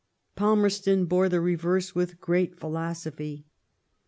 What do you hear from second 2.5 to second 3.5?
philosophy.